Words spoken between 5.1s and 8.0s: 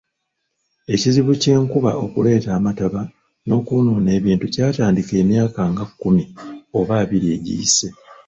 emyaka nga kkumi oba abiri egiyise.